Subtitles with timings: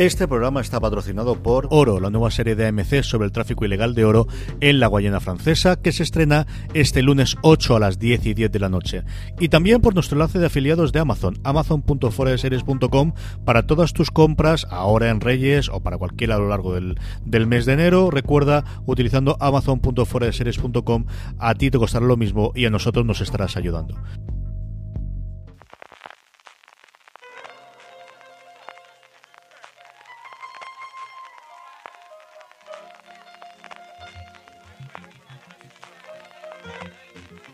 [0.00, 3.94] Este programa está patrocinado por Oro, la nueva serie de AMC sobre el tráfico ilegal
[3.94, 4.26] de oro
[4.62, 8.50] en la Guayana Francesa, que se estrena este lunes 8 a las 10 y 10
[8.50, 9.02] de la noche.
[9.38, 13.12] Y también por nuestro enlace de afiliados de Amazon, amazon.foradeseries.com,
[13.44, 17.46] para todas tus compras, ahora en Reyes o para cualquiera a lo largo del, del
[17.46, 18.10] mes de enero.
[18.10, 21.04] Recuerda, utilizando amazon.foradeseries.com,
[21.38, 23.96] a ti te costará lo mismo y a nosotros nos estarás ayudando.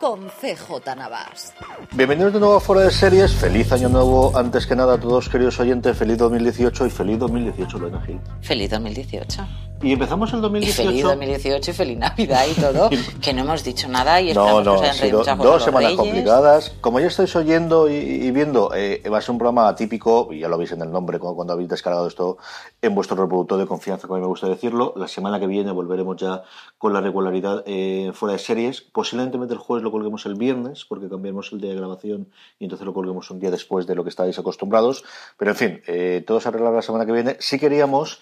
[0.00, 1.54] con CJ Navas.
[1.92, 3.32] Bienvenidos de nuevo a Fuera de Series.
[3.32, 5.96] Feliz año nuevo, antes que nada, a todos queridos oyentes.
[5.96, 8.20] Feliz 2018 y feliz 2018, Lorena Gil.
[8.40, 9.46] Feliz 2018.
[9.82, 10.82] Y empezamos el 2018.
[10.82, 12.90] Y feliz 2018 y feliz Navidad y todo.
[13.20, 15.90] que no hemos dicho nada y no, esperamos no, que muchas con dos los semanas
[15.90, 16.00] Reyes.
[16.00, 16.70] complicadas.
[16.80, 20.40] Como ya estáis oyendo y, y viendo, eh, va a ser un programa atípico, y
[20.40, 22.38] ya lo veis en el nombre cuando, cuando habéis descargado esto
[22.80, 24.94] en vuestro reproductor de confianza, como a mí me gusta decirlo.
[24.96, 26.42] La semana que viene volveremos ya
[26.78, 28.80] con la regularidad eh, fuera de series.
[28.80, 32.28] Posiblemente el jueves lo colguemos el viernes, porque cambiamos el día de grabación
[32.58, 35.04] y entonces lo colguemos un día después de lo que estáis acostumbrados.
[35.38, 37.36] Pero en fin, eh, todo se arreglará la semana que viene.
[37.38, 38.20] Si queríamos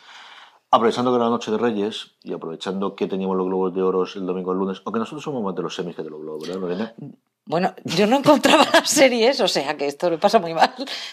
[0.75, 4.05] Aprovechando que era la noche de Reyes y aprovechando que teníamos los globos de oro
[4.05, 6.49] el domingo el lunes, aunque nosotros somos más de los semis que de los globos,
[6.49, 6.95] ¿verdad?
[7.44, 10.72] Bueno, yo no encontraba las series, o sea que esto me pasa muy mal.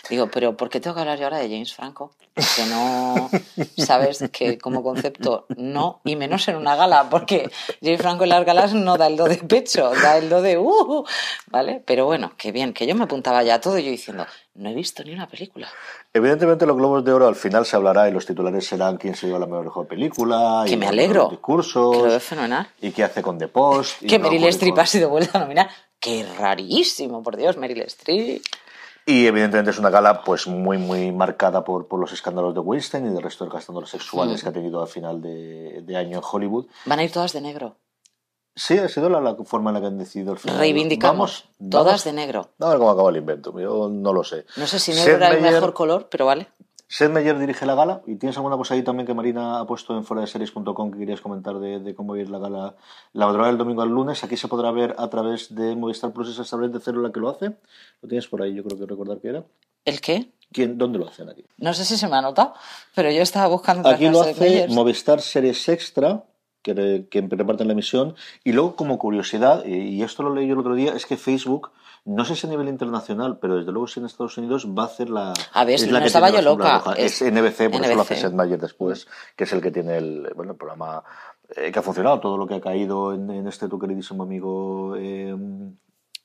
[0.10, 2.12] Digo, pero ¿por qué tengo que hablar yo ahora de James Franco?
[2.56, 3.30] Que no,
[3.78, 7.50] sabes, que como concepto no, y menos en una gala, porque
[7.82, 10.58] James Franco en las galas no da el do de pecho, da el do de
[10.58, 11.04] uh,
[11.48, 11.82] ¿vale?
[11.86, 14.74] Pero bueno, qué bien, que yo me apuntaba ya a todo yo diciendo, no he
[14.76, 15.68] visto ni una película.
[16.14, 19.26] Evidentemente los globos de oro al final se hablará y los titulares serán quién se
[19.28, 21.28] lleva la mejor película, Que y me alegro.
[21.30, 22.68] discursos, Que lo veo fenomenal.
[22.82, 24.04] y qué hace con The Post.
[24.08, 25.70] Que Meryl Streep ha sido vuelta a nominar.
[26.00, 28.42] Qué rarísimo, por Dios, Meryl Streep.
[29.06, 33.08] Y evidentemente es una gala pues muy muy marcada por, por los escándalos de Weinstein
[33.08, 34.44] y del resto de escándalos sexuales Mm.
[34.44, 36.68] que ha tenido al final de, de año en Hollywood.
[36.86, 37.76] Van a ir todas de negro.
[38.56, 40.58] Sí, ha sido la, la forma en la que han decidido al final.
[40.60, 41.46] Reivindicamos.
[41.58, 42.50] Vamos, todas vamos- de negro.
[42.60, 44.46] A ver cómo acaba el invento, yo no lo sé.
[44.58, 46.48] No sé si Seth negro era el mejor color, pero vale.
[46.92, 49.96] Seth Meyer dirige la gala y tienes alguna cosa ahí también que Marina ha puesto
[49.96, 52.76] en fuera de series.com que querías comentar de, de cómo ir la gala
[53.14, 54.24] la madrugada del domingo al lunes.
[54.24, 57.30] Aquí se podrá ver a través de Movistar Plus esa de cero la que lo
[57.30, 57.52] hace.
[58.02, 59.44] Lo tienes por ahí, yo creo que recordar que era.
[59.86, 60.32] ¿El qué?
[60.52, 61.46] ¿Quién, ¿Dónde lo hacen aquí?
[61.60, 62.56] No sé si se me ha notado,
[62.96, 64.68] pero yo estaba buscando Aquí lo hace.
[64.70, 66.24] Movistar Series Extra,
[66.64, 68.16] que, que reparten la emisión.
[68.44, 71.18] Y luego, como curiosidad, y y esto lo leí yo el otro día, es que
[71.18, 71.72] Facebook,
[72.10, 74.86] no sé si a nivel internacional, pero desde luego si en Estados Unidos va a
[74.88, 75.34] hacer la.
[75.54, 76.94] A ver, es si la no que estaba yo loca, roja.
[76.94, 78.16] es Es NBC, por eso lo hace.
[78.16, 81.04] Seth Meyer después, que es el que tiene el, bueno, el programa
[81.56, 84.96] eh, que ha funcionado, todo lo que ha caído en, en este tu queridísimo amigo.
[84.98, 85.36] eh,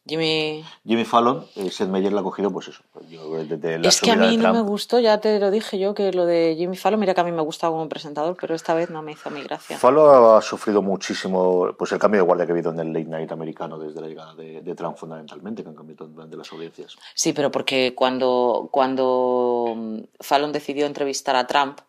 [0.07, 0.65] Jimmy...
[0.87, 2.83] Jimmy Fallon, eh, Seth Meyer la ha cogido, pues eso.
[3.09, 5.95] yo, desde la Es que a mí no me gustó, ya te lo dije yo,
[5.95, 8.75] que lo de Jimmy Fallon, mira que a mí me gusta como presentador, pero esta
[8.75, 9.79] vez no me hizo mi gracia.
[9.79, 13.07] Fallon ha sufrido muchísimo pues el cambio de guardia que ha habido en el late
[13.07, 16.97] night americano desde la llegada de, de Trump fundamentalmente, que han cambiado de las audiencias.
[17.15, 21.81] Sí, pero porque cuando, cuando mm, Fallon decidió entrevistar a Trump,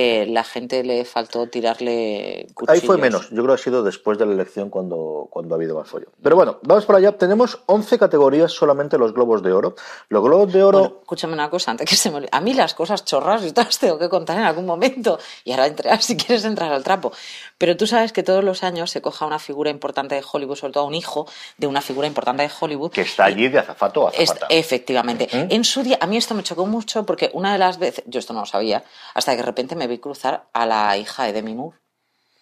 [0.00, 2.80] eh, la gente le faltó tirarle cuchillos.
[2.82, 5.56] Ahí fue menos, yo creo que ha sido después de la elección cuando, cuando ha
[5.56, 6.10] habido más follón.
[6.22, 7.18] Pero bueno, vamos para allá.
[7.18, 9.74] Tenemos 11 categorías solamente los globos de oro.
[10.08, 10.78] Los globos de oro...
[10.78, 12.28] Bueno, escúchame una cosa, antes que se me olvide.
[12.32, 15.18] A mí las cosas chorras y todas tengo que contar en algún momento.
[15.44, 17.10] Y ahora entrar, si quieres entrar al trapo.
[17.58, 20.72] Pero tú sabes que todos los años se coja una figura importante de Hollywood, sobre
[20.74, 22.92] todo un hijo de una figura importante de Hollywood.
[22.92, 24.46] que está allí de azafato a Es- azafata.
[24.50, 25.28] efectivamente.
[25.32, 25.46] Ujú.
[25.50, 28.20] En su día, a mí esto me chocó mucho porque una de las veces, yo
[28.20, 28.84] esto no lo sabía,
[29.14, 31.78] hasta que de repente me vi cruzar a la hija de Demi Moore.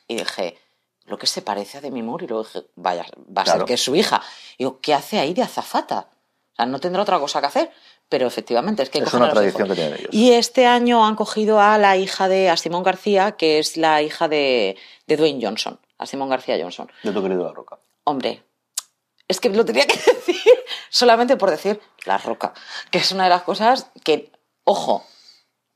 [0.08, 0.58] Y dije,
[1.04, 2.24] lo que se parece a Demi Moore.
[2.24, 3.60] Y luego dije, vaya, va a Claro.
[3.60, 4.20] ser que es su hija.
[4.58, 6.08] Y digo, ¿qué hace ahí de azafata?
[6.52, 7.70] O sea, no tendrá otra cosa que hacer,
[8.08, 10.08] pero efectivamente es que Es una tradición que tienen ellos.
[10.12, 14.00] Y este año han cogido a la hija de a Simón García, que es la
[14.02, 14.76] hija de,
[15.06, 16.90] de Dwayne Johnson, a Simón García Johnson.
[17.02, 17.78] De tu querido La Roca.
[18.04, 18.42] Hombre,
[19.28, 20.40] es que lo tenía que decir
[20.88, 22.54] solamente por decir La Roca,
[22.90, 24.30] que es una de las cosas que,
[24.64, 25.04] ojo,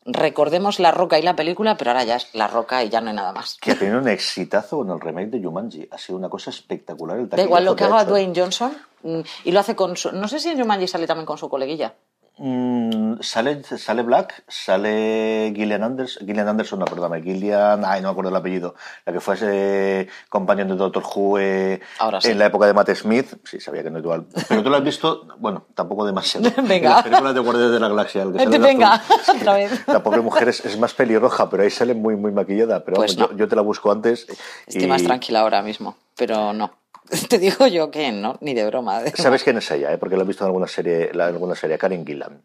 [0.05, 3.11] recordemos La Roca y la película, pero ahora ya es La Roca y ya no
[3.11, 3.59] hay nada más.
[3.61, 5.89] Que ha tenido un exitazo con el remake de Jumanji.
[5.91, 7.19] Ha sido una cosa espectacular.
[7.19, 8.05] El Da igual lo que haga.
[8.05, 10.13] Dwayne Johnson mm, y lo hace con su...
[10.13, 11.95] No sé si en Jumanji sale también con su coleguilla.
[12.43, 18.13] Mm, sale, sale Black, sale Gillian Anderson, Gillian Anderson, no, perdóname, Gillian, ay, no me
[18.13, 22.31] acuerdo el apellido, la que fue ese compañero de Doctor Who eh, Ahora sí.
[22.31, 24.83] en la época de Matt Smith, sí, sabía que no igual, pero tú lo has
[24.83, 26.51] visto, bueno, tampoco demasiado.
[26.63, 26.81] Venga.
[26.81, 29.87] En las películas de Guardianes de la Galaxia, el que sale Venga, azul, otra vez.
[29.89, 33.17] La pobre mujer es, es más pelirroja, pero ahí sale muy, muy maquillada, pero Pues
[33.17, 33.37] vamos, no.
[33.37, 34.27] yo, yo te la busco antes.
[34.67, 36.71] Estoy y- más tranquila ahora mismo, pero no.
[37.29, 39.03] Te digo yo que no, ni de broma.
[39.03, 39.93] de- ¿Sabes quién es ella?
[39.93, 39.99] eh?
[39.99, 42.43] Porque la has visto en alguna serie, en alguna serie, Karen Gillan.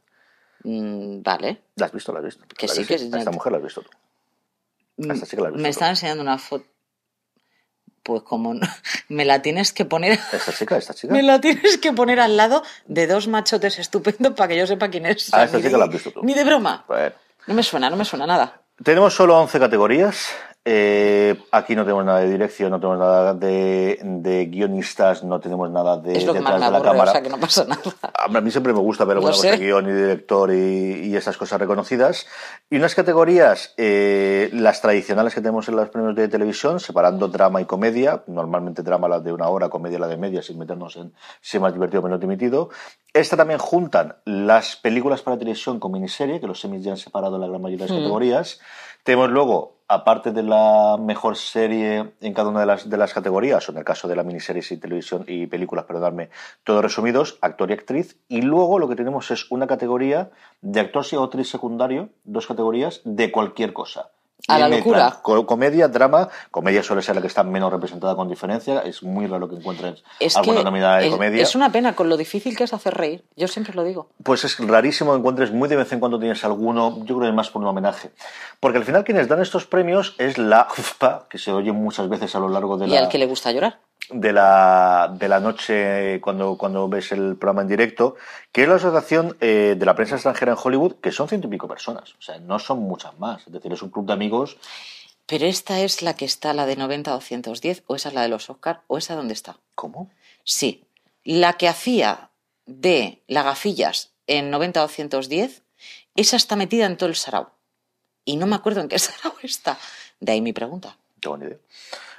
[0.63, 1.62] Mm, vale.
[1.75, 2.12] ¿La has visto?
[2.12, 2.44] ¿La has visto?
[2.57, 3.09] Que ¿La sí, que sí.
[3.13, 3.89] A esta mujer la has visto tú.
[5.09, 5.69] A esta que la has visto Me tú.
[5.69, 6.65] están enseñando una foto.
[8.03, 8.62] Pues como no-
[9.09, 11.13] me la tienes que poner, Esta chica, esta chica.
[11.13, 14.89] me la tienes que poner al lado de dos machotes estupendos para que yo sepa
[14.89, 15.33] quién es.
[15.33, 16.21] Ah, esta de- la has visto tú.
[16.23, 16.85] Ni de broma.
[16.88, 17.15] Bueno.
[17.47, 18.62] No me suena, no me suena nada.
[18.83, 20.27] Tenemos solo 11 categorías.
[20.67, 25.69] Eh, aquí no tenemos nada de dirección, no tenemos nada de, de guionistas, no tenemos
[25.69, 27.12] nada de es lo que más detrás de la aburre, cámara.
[27.12, 27.81] o sea que no pasa nada.
[28.15, 31.38] A mí siempre me gusta ver alguna cosa de guion y director y, y esas
[31.38, 32.25] cosas reconocidas.
[32.67, 37.62] Y unas categorías, eh, las tradicionales que tenemos en los premios de televisión, separando drama
[37.62, 41.13] y comedia, normalmente drama la de una hora, comedia la de media, sin meternos en
[41.41, 42.69] si es más divertido o menos dimitido.
[43.13, 47.35] Esta también juntan las películas para televisión con miniserie, que los semis ya han separado
[47.35, 48.59] en la gran mayoría de las categorías.
[49.05, 53.69] Tenemos luego, aparte de la mejor serie en cada una de las, de las categorías,
[53.69, 56.31] o en el caso de la miniseries y televisión y películas, perdonadme,
[56.63, 58.17] todos resumidos, actor y actriz.
[58.29, 60.31] Y luego lo que tenemos es una categoría
[60.61, 64.09] de actor y actriz secundario, dos categorías de cualquier cosa.
[64.47, 65.19] A la locura.
[65.23, 66.29] Comedia, drama.
[66.51, 68.81] Comedia suele ser la que está menos representada con diferencia.
[68.81, 71.41] Es muy raro que encuentres Es alguna nominada de es, comedia.
[71.41, 73.23] es una pena con lo difícil que es hacer reír.
[73.35, 74.09] Yo siempre lo digo.
[74.23, 77.27] Pues es rarísimo que encuentres, muy de vez en cuando tienes alguno, yo creo que
[77.29, 78.11] es más por un homenaje.
[78.59, 82.35] Porque al final quienes dan estos premios es la UFPA, que se oye muchas veces
[82.35, 83.79] a lo largo de Y la, al que le gusta llorar.
[84.09, 88.15] De la, de la noche cuando, cuando ves el programa en directo,
[88.51, 91.51] que es la Asociación eh, de la Prensa Extranjera en Hollywood, que son ciento y
[91.51, 92.13] pico personas.
[92.17, 93.45] O sea, no son muchas más.
[93.47, 94.57] Es decir, es un club de amigos.
[95.25, 98.49] Pero esta es la que está, la de 90-210, o esa es la de los
[98.49, 99.59] Oscar, o esa dónde está.
[99.73, 100.11] ¿Cómo?
[100.43, 100.85] Sí,
[101.23, 102.29] la que hacía
[102.65, 105.63] de Lagafillas en 90-210,
[106.15, 107.51] esa está metida en todo el sarao.
[108.23, 109.77] Y no me acuerdo en qué sarao está.
[110.19, 110.97] De ahí mi pregunta.
[111.25, 111.57] No tengo ni idea.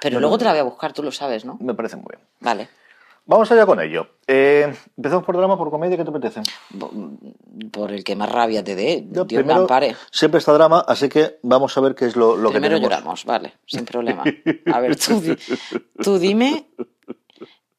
[0.01, 1.57] Pero luego te la voy a buscar, tú lo sabes, ¿no?
[1.61, 2.21] Me parece muy bien.
[2.41, 2.69] Vale.
[3.29, 4.07] Vamos allá con ello.
[4.27, 6.43] Eh, Empezamos por drama, por comedia, ¿qué te apetece?
[6.71, 6.93] Bo-
[7.73, 9.97] Por el que más rabia te dé, Dios me ampare.
[10.13, 13.25] siempre está drama, así que vamos a ver qué es lo, lo que Primero lloramos,
[13.25, 14.23] vale, sin problema.
[14.73, 15.21] A ver, tú,
[16.03, 16.69] tú dime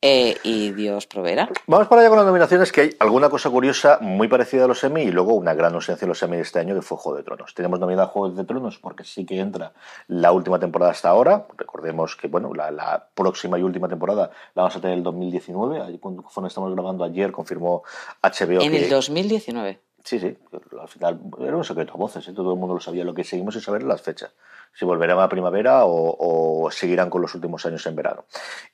[0.01, 1.49] eh, y Dios proveerá.
[1.65, 4.83] Vamos para allá con las nominaciones, que hay alguna cosa curiosa muy parecida a los
[4.83, 7.17] Emmy y luego una gran ausencia de los Emmy de este año que fue Juego
[7.17, 7.53] de Tronos.
[7.55, 9.73] Tenemos nominada a Juego de Tronos porque sí que entra
[10.07, 11.47] la última temporada hasta ahora.
[11.57, 15.03] Recordemos que bueno, la, la próxima y última temporada la vamos a tener en el
[15.03, 15.81] 2019.
[15.81, 17.83] Ahí Cuando cuando estamos grabando ayer confirmó
[18.21, 18.83] HBO En que...
[18.83, 19.86] el 2019.
[20.07, 20.37] Sí, sí,
[20.79, 22.31] al final era un secreto a voces, ¿eh?
[22.31, 23.03] todo el mundo lo sabía.
[23.03, 24.31] Lo que seguimos es saber las fechas.
[24.73, 26.15] Si volverán a primavera o,
[26.63, 28.23] o seguirán con los últimos años en verano.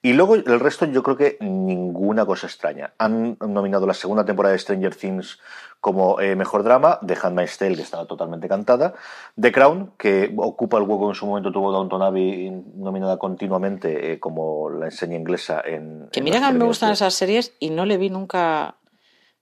[0.04, 2.94] Y luego el resto, yo creo que ninguna cosa extraña.
[3.00, 5.40] Han nominado la segunda temporada de Stranger Things
[5.82, 8.94] como eh, mejor drama, The Handmaid's Tale, que estaba totalmente cantada,
[9.36, 14.14] The Crown, que ocupa el hueco que en su momento tuvo Downton Abbey, nominada continuamente
[14.14, 16.10] eh, como la enseña inglesa en.
[16.12, 18.76] Que en mira que a mí me gustan esas series y no le vi nunca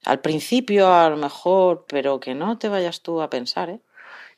[0.05, 3.79] al principio, a lo mejor, pero que no te vayas tú a pensar, ¿eh?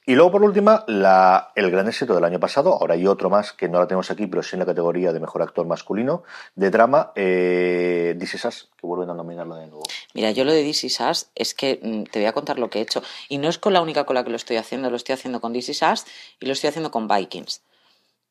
[0.05, 3.53] Y luego, por última, la, el gran éxito del año pasado, ahora hay otro más
[3.53, 6.23] que no la tenemos aquí, pero sí en la categoría de mejor actor masculino,
[6.55, 9.83] de drama, eh, This Is Us, que vuelven a nominarlo de nuevo.
[10.13, 12.69] Mira, yo lo de This Is Us es que mm, te voy a contar lo
[12.69, 13.01] que he hecho.
[13.29, 15.39] Y no es con la única con la que lo estoy haciendo, lo estoy haciendo
[15.39, 16.05] con This Is Us
[16.41, 17.61] y lo estoy haciendo con Vikings.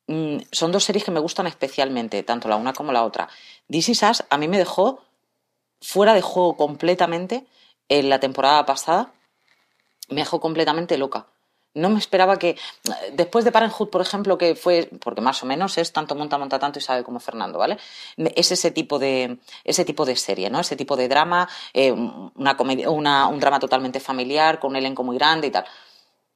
[0.05, 3.29] Mm, son dos series que me gustan especialmente, tanto la una como la otra.
[3.67, 5.01] This Is Us a mí me dejó
[5.83, 7.45] fuera de juego completamente
[7.89, 9.11] en la temporada pasada.
[10.09, 11.27] Me dejó completamente loca.
[11.75, 12.55] No me esperaba que.
[13.13, 14.89] Después de Parenthood, por ejemplo, que fue.
[15.01, 17.77] Porque más o menos es tanto monta, monta tanto y sabe como Fernando, ¿vale?
[18.35, 20.59] Es ese tipo de, ese tipo de serie, ¿no?
[20.59, 25.03] Ese tipo de drama, eh, una comedia, una, un drama totalmente familiar, con un elenco
[25.03, 25.65] muy grande y tal.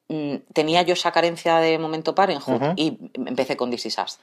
[0.08, 4.18] Mm, Tenía yo esa carencia de momento Parenthood y empecé con This Is Us.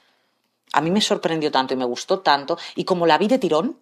[0.73, 2.57] A mí me sorprendió tanto y me gustó tanto.
[2.75, 3.77] Y como la vi de tirón,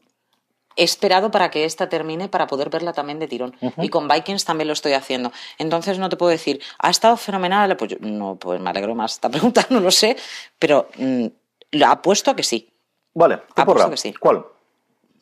[0.75, 3.55] he esperado para que esta termine para poder verla también de tirón.
[3.77, 5.31] Y con Vikings también lo estoy haciendo.
[5.57, 7.75] Entonces no te puedo decir, ha estado fenomenal.
[7.77, 10.15] Pues yo- no, pues me alegro más esta pregunta, no lo sé,
[10.59, 11.25] pero mm,
[11.85, 12.69] apuesto a que sí.
[13.13, 13.89] Vale, Apuesto porra.
[13.89, 14.13] que sí.
[14.13, 14.45] ¿Cuál?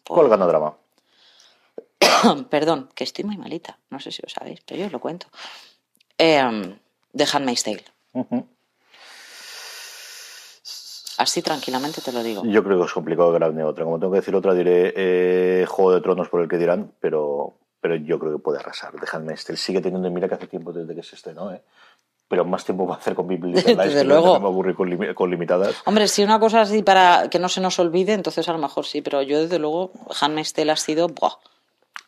[0.07, 0.75] ¿Cuál gana drama?
[2.49, 3.77] Perdón, que estoy muy malita.
[3.89, 5.27] No sé si lo sabéis, pero yo os lo cuento.
[6.17, 6.77] Eh,
[7.15, 7.83] The Handmaid's Tale.
[11.21, 12.41] Así tranquilamente te lo digo.
[12.45, 13.85] Yo creo que es complicado que grande otra.
[13.85, 17.53] Como tengo que decir otra, diré eh, Juego de Tronos por el que dirán, pero,
[17.79, 18.93] pero yo creo que puede arrasar.
[18.99, 19.55] Dejadme este.
[19.55, 21.61] Sigue teniendo, mira que hace tiempo desde que se estrenó, ¿eh?
[22.27, 24.39] Pero más tiempo va a hacer con Lies, Desde que luego.
[24.39, 25.75] me aburrí con, limi- con limitadas.
[25.85, 28.85] Hombre, si una cosa así para que no se nos olvide, entonces a lo mejor
[28.85, 31.07] sí, pero yo desde luego, Handmaid's Tale ha sido...
[31.09, 31.33] ¡buah!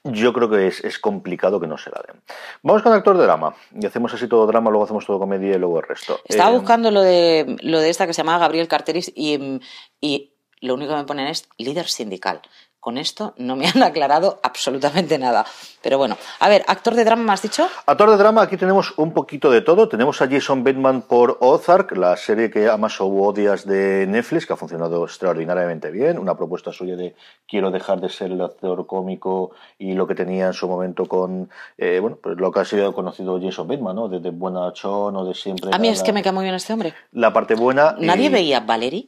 [0.05, 2.21] Yo creo que es, es complicado que no se la den.
[2.61, 3.55] Vamos con actor de drama.
[3.73, 6.19] Y hacemos así todo drama, luego hacemos todo comedia y luego el resto.
[6.25, 9.61] Estaba Eh, buscando lo de, lo de esta que se llama Gabriel Carteris y,
[10.01, 12.41] y lo único que me ponen es líder sindical.
[12.83, 15.45] Con esto no me han aclarado absolutamente nada.
[15.81, 17.65] Pero bueno, a ver, actor de drama, ¿me has dicho?
[17.85, 19.87] Actor de drama, aquí tenemos un poquito de todo.
[19.87, 24.51] Tenemos a Jason Bateman por Ozark, la serie que amas o odias de Netflix, que
[24.51, 26.19] ha funcionado extraordinariamente bien.
[26.19, 27.15] Una propuesta suya de
[27.47, 31.49] quiero dejar de ser el actor cómico y lo que tenía en su momento con,
[31.77, 34.09] eh, bueno, pues lo que ha sido conocido Jason Bateman, ¿no?
[34.09, 35.69] Desde Buenachón o de siempre.
[35.73, 36.93] A mí es que me cae muy bien este hombre.
[37.13, 37.95] La parte buena.
[37.97, 39.07] y- ¿Nadie veía Valerie?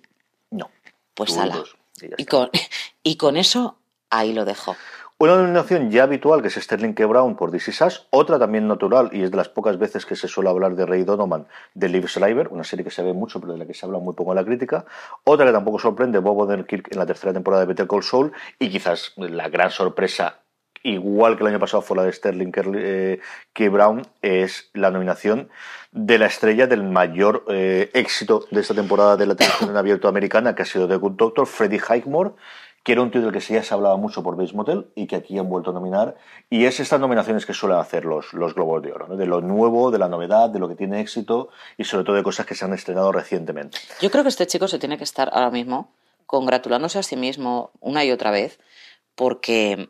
[0.51, 0.69] No.
[1.13, 1.57] Pues y ala.
[1.57, 1.75] dos,
[2.17, 2.49] y con,
[3.03, 3.77] y con eso,
[4.09, 4.75] ahí lo dejo.
[5.17, 7.05] Una nominación ya habitual, que es Sterling K.
[7.05, 8.05] Brown por Is Us.
[8.09, 11.05] Otra también natural, y es de las pocas veces que se suele hablar de Ray
[11.05, 13.85] Donovan, de Liv Schreiber, una serie que se ve mucho, pero de la que se
[13.85, 14.83] habla muy poco en la crítica.
[15.23, 18.33] Otra que tampoco sorprende, Bob Odenkirk en la tercera temporada de Better Call Saul.
[18.59, 20.39] Y quizás la gran sorpresa,
[20.85, 23.19] igual que el año pasado fue la de Sterling eh,
[23.53, 23.69] K.
[23.69, 25.49] Brown, es la nominación
[25.91, 30.07] de la estrella del mayor eh, éxito de esta temporada de la televisión en abierto
[30.07, 32.31] americana, que ha sido The Good Doctor, Freddie Highmore
[32.85, 35.39] que era un del que ya se hablaba mucho por Bates Motel y que aquí
[35.39, 36.17] han vuelto a nominar.
[36.51, 39.15] Y es estas nominaciones que suelen hacer los, los Globos de Oro, ¿no?
[39.15, 41.49] de lo nuevo, de la novedad, de lo que tiene éxito
[41.79, 43.79] y sobre todo de cosas que se han estrenado recientemente.
[44.01, 45.89] Yo creo que este chico se tiene que estar ahora mismo
[46.27, 48.59] congratulándose a sí mismo una y otra vez
[49.15, 49.89] porque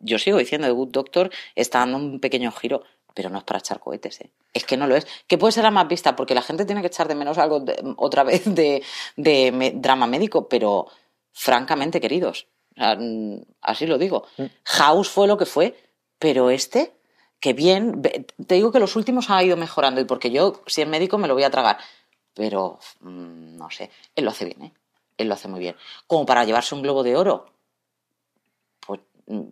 [0.00, 2.82] yo sigo diciendo The Good Doctor está dando un pequeño giro,
[3.14, 4.30] pero no es para echar cohetes, ¿eh?
[4.52, 5.06] Es que no lo es.
[5.26, 7.60] Que puede ser la más vista porque la gente tiene que echar de menos algo
[7.60, 8.82] de- otra vez de,
[9.16, 10.86] de me- drama médico, pero
[11.32, 14.26] francamente, queridos, mm, así lo digo.
[14.64, 15.76] House fue lo que fue,
[16.18, 16.92] pero este,
[17.40, 20.88] que bien, te digo que los últimos ha ido mejorando y porque yo, si es
[20.88, 21.78] médico, me lo voy a tragar.
[22.34, 24.72] Pero, mm, no sé, él lo hace bien, ¿eh?
[25.18, 25.76] Él lo hace muy bien.
[26.06, 27.49] Como para llevarse un globo de oro.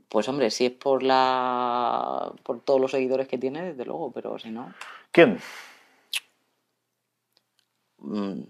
[0.09, 4.39] Pues, hombre, si es por la por todos los seguidores que tiene, desde luego, pero
[4.39, 4.73] si no.
[5.13, 5.39] ¿Quién?
[7.99, 8.41] mm,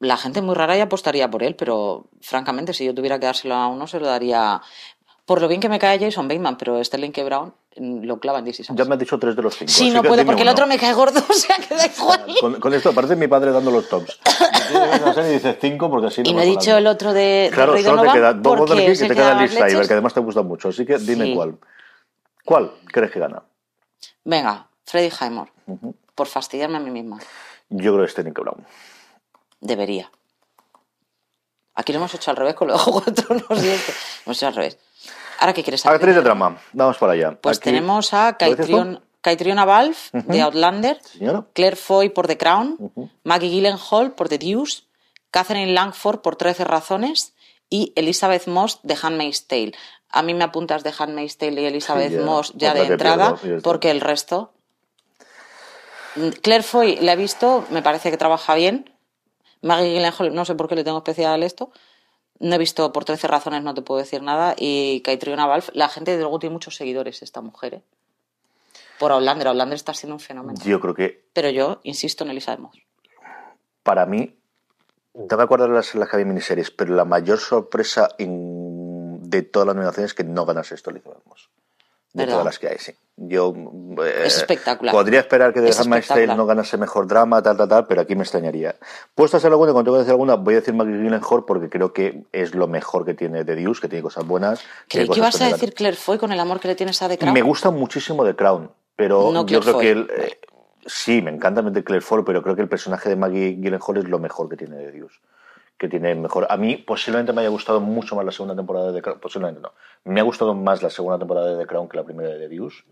[0.00, 3.54] La gente muy rara y apostaría por él, pero francamente, si yo tuviera que dárselo
[3.54, 4.60] a uno, se lo daría.
[5.24, 7.24] Por lo bien que me cae Jason Bateman, pero Sterling K.
[7.24, 9.70] Brown lo clava en DC Ya me has dicho tres de los cinco.
[9.72, 10.52] Sí, no puedo, porque el uno.
[10.52, 12.24] otro me cae gordo, o sea que da igual.
[12.40, 14.18] Con, con esto parece mi padre dando los tops.
[15.28, 18.02] y dices cinco porque así Y no he me dicho el otro de, Claro, solo
[18.02, 20.42] te queda Bob y el te que da queda más Liz que además te gusta
[20.42, 20.68] mucho.
[20.68, 21.34] Así que dime Sí.
[21.34, 21.58] cuál.
[22.44, 23.42] ¿Cuál crees que gana?
[24.24, 25.94] Venga, Freddie Highmore, Ujú.
[26.14, 27.18] por fastidiarme a mí misma.
[27.70, 28.42] Yo creo que es Sterling K.
[28.42, 28.66] Brown.
[29.60, 30.10] Debería.
[31.74, 33.66] Aquí lo hemos hecho al revés con los Juego de Tronos y.
[33.66, 33.72] Lo
[34.26, 34.78] hemos hecho al revés.
[35.40, 35.96] Ahora, ¿qué quieres saber?
[35.96, 36.58] Actriz de drama.
[36.72, 37.38] Vamos para allá.
[37.40, 38.36] Pues Aquí- tenemos a.
[38.36, 41.44] Caitriona, Caitriona Balfe, de Outlander, señora.
[41.54, 43.10] Claire Foy por The Crown, Ujú.
[43.24, 44.82] Maggie Gyllenhaal por The Deuce,
[45.30, 47.34] Catherine Langford por 13 razones
[47.70, 49.72] y Elizabeth Moss de Handmaid's Tale.
[50.10, 53.62] A mí me apuntas de Handmaid's Tale y Elizabeth Moss ya otra de entrada, pierdo,
[53.62, 54.52] porque el resto...
[56.16, 58.90] Mm, Claire Foy la he visto, me parece que trabaja bien.
[59.62, 61.72] Maggie Gyllenhaal, no sé por qué le tengo especial esto.
[62.40, 64.54] No he visto por 13 razones, no te puedo decir nada.
[64.58, 67.74] Y Caitriona Balfe, la gente de luego tiene muchos seguidores, esta mujer.
[67.74, 67.82] ¿eh?
[68.98, 70.58] Por Outlander, Outlander está siendo un fenómeno.
[70.64, 72.78] Yo creo que Pero yo insisto en Elizabeth Moss.
[73.82, 74.36] para mí,
[75.14, 79.42] no me acuerdo de las, las que había miniseries, pero la mayor sorpresa en- de
[79.42, 81.48] todas las nominaciones es que no ganase esto Elizabeth Moss.
[82.14, 82.94] De todas las que hay, sí.
[83.16, 83.52] Yo
[84.04, 84.94] eh, Es espectacular.
[84.94, 88.00] Podría esperar que The Es Handmaid's Tale no ganase mejor drama, tal, tal, tal, pero
[88.02, 88.76] aquí me extrañaría.
[89.16, 91.68] Puesto a hacer alguna, cuando tengo que decir alguna, voy a decir Maggie Gyllenhaal porque
[91.68, 94.62] creo que es lo mejor que tiene The Deuce, que tiene cosas buenas.
[94.88, 97.18] Creí que ibas a decir Claire Foy con el amor que le tienes a The
[97.18, 97.34] Crown.
[97.34, 99.84] Me gusta muchísimo The Crown, pero No yo Claire creo Foy.
[99.84, 100.38] que el, eh,
[100.86, 104.08] sí, me encanta de Claire Foy, pero creo que el personaje de Maggie Gyllenhaal es
[104.08, 105.20] lo mejor que tiene de Dios.
[105.78, 106.46] Que tiene mejor.
[106.48, 109.20] A mí posiblemente me haya gustado mucho más la segunda temporada de The Crown.
[109.20, 109.72] Posiblemente no.
[110.04, 112.48] Me ha gustado más la segunda temporada de The Crown que la primera de The
[112.48, 112.84] Deuce.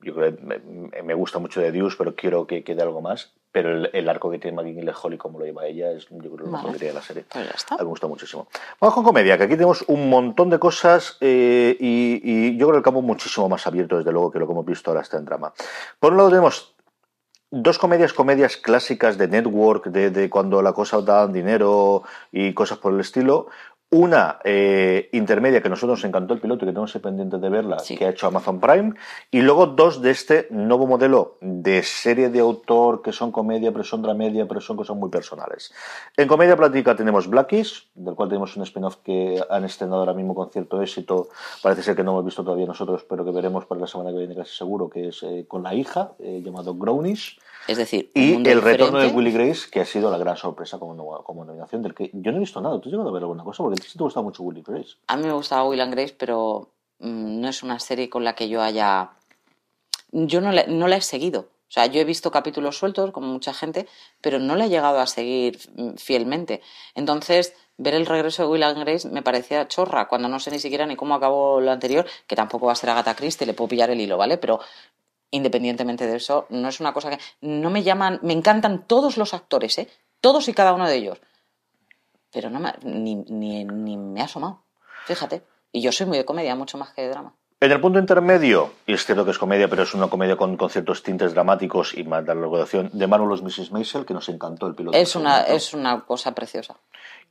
[0.00, 3.32] Yo creo que me, me gusta mucho de Deuce, pero quiero que quede algo más.
[3.50, 6.46] pero el, el arco que tiene Maggie Holly como lo lleva ella es yo creo
[6.46, 7.24] lo mejor que tiene la serie.
[7.32, 7.74] Pues ya está.
[7.76, 8.48] A mí me gusta muchísimo.
[8.78, 12.72] Vamos con comedia, que aquí tenemos un montón de cosas eh, y, y yo creo
[12.72, 15.16] que el campo muchísimo más abierto, desde luego, que lo que hemos visto ahora está
[15.16, 15.54] en drama.
[15.98, 16.75] Por un lado tenemos
[17.62, 22.78] dos comedias, comedias clásicas de network, de, de cuando la cosa da dinero y cosas
[22.78, 23.48] por el estilo.
[23.90, 27.48] Una eh, intermedia que a nosotros nos encantó el piloto y que tenemos pendiente de
[27.48, 27.96] verla, Sí.
[27.96, 28.94] que ha hecho Amazon Prime.
[29.30, 33.84] Y luego dos de este nuevo modelo de serie de autor que son comedia, pero
[33.84, 35.72] son dramedia, pero son cosas muy personales.
[36.16, 40.34] En comedia plática tenemos Blackies, del cual tenemos un spin-off que han estrenado ahora mismo
[40.34, 41.28] con cierto éxito.
[41.62, 44.18] Parece ser que no hemos visto todavía nosotros, pero que veremos para la semana que
[44.18, 47.38] viene casi seguro, que es eh, con la hija, eh, llamado Grownish.
[47.68, 49.16] Es decir, Y el retorno de diferente.
[49.16, 52.36] Willy Grace, que ha sido la gran sorpresa como, como nominación, del que yo no
[52.36, 52.80] he visto nada.
[52.80, 53.64] ¿Tú has llegado a ver alguna cosa?
[53.64, 54.96] Porque ti sí te gusta mucho Willy Grace.
[55.06, 58.34] A mí me gustaba Will and Grace, pero mm, no es una serie con la
[58.34, 59.10] que yo haya.
[60.12, 61.48] Yo no la, no la he seguido.
[61.68, 63.88] O sea, yo he visto capítulos sueltos, como mucha gente,
[64.20, 66.62] pero no la he llegado a seguir mm, fielmente.
[66.94, 70.58] Entonces, ver el regreso de Will and Grace me parecía chorra, cuando no sé ni
[70.58, 73.68] siquiera ni cómo acabó lo anterior, que tampoco va a ser Agatha Christie, le puedo
[73.68, 74.38] pillar el hilo, ¿vale?
[74.38, 74.60] Pero
[75.30, 77.18] independientemente de eso, no es una cosa que.
[77.40, 78.20] No me llaman.
[78.22, 79.88] Me encantan todos los actores, ¿eh?
[80.20, 81.18] Todos y cada uno de ellos.
[82.36, 84.60] Pero no me, ni, ni, ni me ha asomado.
[85.06, 85.42] Fíjate.
[85.72, 87.32] Y yo soy muy de comedia, mucho más que de drama.
[87.60, 90.58] En el punto intermedio, y es cierto que es comedia, pero es una comedia con,
[90.58, 93.72] con ciertos tintes dramáticos y más de la duración, de Marvelous Mrs.
[93.72, 94.98] Maisel, que nos encantó el piloto.
[94.98, 96.76] Es una, es una cosa preciosa.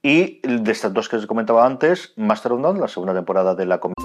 [0.01, 3.67] Y de estas dos que os comentaba antes, Master of None, la segunda temporada de
[3.67, 4.04] la comedia.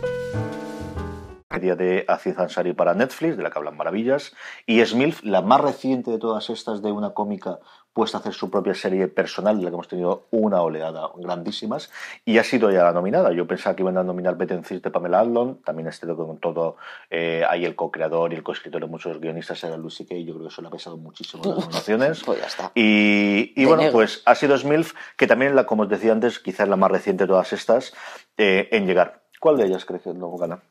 [1.61, 4.33] Comedia de Aziz Ansari para Netflix, de la que hablan maravillas,
[4.65, 7.59] y es MILF, la más reciente de todas estas de una cómica
[7.93, 11.91] puesta a hacer su propia serie personal, de la que hemos tenido una oleada grandísimas,
[12.25, 13.31] y ha sido ya la nominada.
[13.31, 16.77] Yo pensaba que iban a nominar Betencis de Pamela Adlon, también este con todo,
[17.11, 20.47] eh, ahí el co-creador y el co-escritor de muchos guionistas era Lucy Kay, yo creo
[20.47, 22.23] que eso le ha pesado muchísimo en las nominaciones.
[22.23, 22.71] Pues ya está.
[22.73, 23.93] Y, y bueno, negro.
[23.93, 27.25] pues ha sido Smilf, que también, la, como os decía antes, quizás la más reciente
[27.25, 27.93] de todas estas,
[28.37, 29.21] eh, en llegar.
[29.41, 30.61] ¿Cuál de ellas crees que no gana?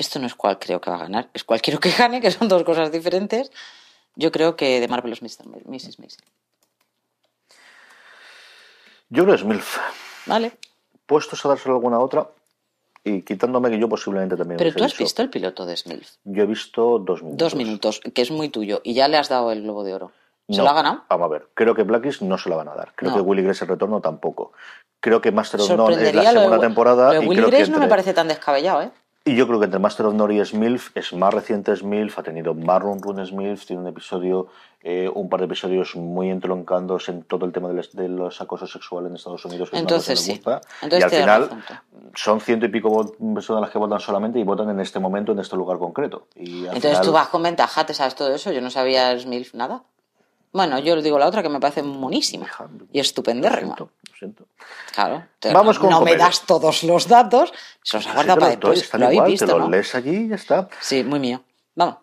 [0.00, 2.30] Esto no es cuál creo que va a ganar, es cuál quiero que gane, que
[2.30, 3.52] son dos cosas diferentes.
[4.16, 5.46] Yo creo que de Marvelous Mr.
[5.66, 5.98] Mrs.
[5.98, 6.24] Maisel.
[9.10, 9.78] Yo que es MILF.
[10.24, 10.52] ¿Vale?
[11.04, 12.30] Puestos a dárselo alguna otra
[13.04, 14.56] y quitándome que yo posiblemente también.
[14.56, 16.12] Pero tú has dicho- visto el piloto de Smilf.
[16.24, 17.38] Yo he visto dos minutos.
[17.38, 20.12] Dos minutos, que es muy tuyo, y ya le has dado el Globo de Oro.
[20.48, 21.04] ¿Se No, lo ha ganado?
[21.10, 21.48] Vamos a ver.
[21.54, 22.92] Creo que Blackies no se la van a dar.
[22.96, 23.16] Creo No.
[23.18, 24.52] que Willy Grace el retorno tampoco.
[25.00, 27.10] Creo que Master of None es la de, segunda temporada.
[27.10, 28.90] de y Will creo que Grace no me entre- parece tan descabellado, ¿eh?
[29.22, 32.22] Y yo creo que entre Master of None y Smilf es más reciente Smilf, ha
[32.22, 34.46] tenido Marron Run Smilf, tiene un episodio,
[34.82, 38.40] eh, un par de episodios muy entroncándolos en todo el tema de los, de los
[38.40, 39.68] acosos sexuales en Estados Unidos.
[39.70, 40.32] que Entonces sí.
[40.32, 40.62] gusta.
[40.80, 41.62] Entonces y al final razón
[42.14, 45.38] son ciento y pico personas las que votan solamente y votan en este momento, en
[45.40, 46.26] este lugar concreto.
[46.34, 48.50] Y Entonces final- tú vas con ventaja, te sabes todo eso.
[48.52, 49.82] Yo no sabía Smilf nada.
[50.52, 53.76] Bueno, yo digo la otra que me parece monísima Hija, y estupendérrima.
[53.78, 54.46] lo siento.
[54.94, 55.24] Claro.
[55.52, 57.52] Vamos no, con no me das todos los datos,
[57.82, 58.82] se los Sí, te para doy, después.
[58.82, 59.70] están Lo igual, visto, te los ¿no?
[59.70, 60.68] lees allí y ya está.
[60.80, 61.42] Sí, muy mío.
[61.74, 61.96] Vamos.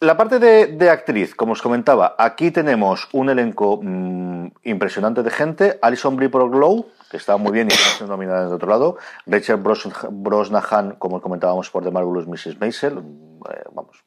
[0.00, 5.30] La parte de, de actriz, como os comentaba, aquí tenemos un elenco mm, impresionante de
[5.30, 5.78] gente.
[5.80, 8.96] Alison Brie por Glow, que está muy bien y está siendo nominada de otro lado.
[9.26, 12.58] Rachel Bros Brosnahan, como os comentábamos, por The Marvelous Mrs.
[12.60, 12.94] Maisel.
[12.96, 14.02] mm, eh, vamos.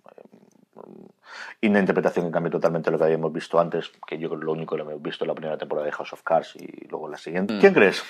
[1.66, 4.40] Mm, y una interpretación que cambia totalmente lo que habíamos visto antes, que yo creo
[4.40, 6.88] que lo único que hemos visto en la primera temporada de House of Cards y
[6.88, 7.58] luego en la siguiente.
[7.60, 8.04] ¿Quién crees?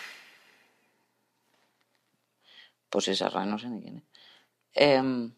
[2.89, 4.03] Pues esa rara no sé ni quién es.
[4.73, 5.31] Em,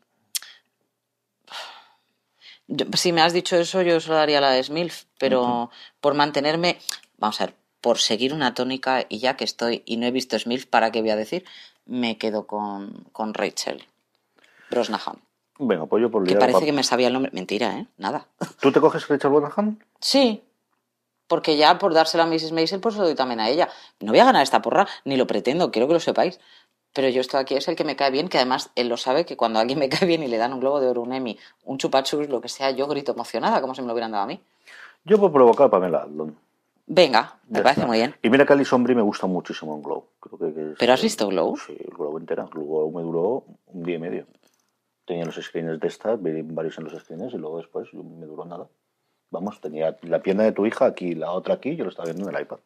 [2.68, 5.70] yo- si me has dicho eso, yo solo daría la de Smilf, pero
[6.02, 6.78] por mantenerme,
[7.18, 10.38] vamos a ver, por seguir una tónica y ya que estoy y no he visto
[10.38, 11.46] Smilf, ¿para qué voy a decir?
[11.86, 13.86] Me quedo con, con Rachel
[14.70, 15.22] Brosnahan,
[15.60, 17.32] Venga, pues yo por que liar, parece pa- que me sabía el nombre.
[17.34, 17.88] Mentira, ¿eh?
[17.98, 18.28] Nada.
[18.62, 19.84] ¿Tú te coges Rachel Brosnahan?
[20.00, 20.44] Sí,
[21.28, 22.52] porque ya por dársela a Mrs.
[22.52, 23.70] Maisel, pues lo doy también a ella.
[24.00, 26.40] No voy a ganar esta porra, ni lo pretendo, quiero que lo sepáis.
[26.94, 29.26] Pero yo esto aquí es el que me cae bien, que además él lo sabe,
[29.26, 31.14] que cuando a alguien me cae bien y le dan un globo de oro, un
[31.14, 34.24] Emmy, un chupachus, lo que sea, yo grito emocionada, como si me lo hubieran dado
[34.24, 34.40] a mí.
[35.06, 36.38] Yo por provocar a Pamela Adlon.
[36.90, 37.88] Venga, me Ya parece está.
[37.88, 38.16] muy bien.
[38.24, 40.06] Y mira que Alison Brie me gusta muchísimo en Glow.
[40.22, 41.58] Creo que, que es- ¿Pero has visto Glow?
[41.58, 42.46] Sí, el Glow entera.
[42.46, 44.26] Glow me duró un día y medio.
[45.08, 48.46] Tenía los screeners de estas, vi varios en los screeners y luego después me duró
[48.46, 48.68] nada.
[49.32, 52.30] Vamos, tenía la pierna de tu hija aquí, la otra aquí, yo lo estaba viendo
[52.30, 52.58] en el iPad.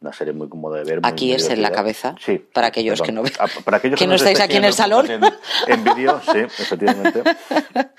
[0.00, 1.00] Una serie muy cómoda de ver.
[1.04, 2.38] Aquí es en la cabeza, Sí.
[2.38, 3.36] para aquellos que no perdón.
[3.46, 5.10] ven- Ah, para aquellos que no estáis aquí en el salón.
[5.10, 5.20] En,
[5.66, 7.22] en vídeo, sí, efectivamente.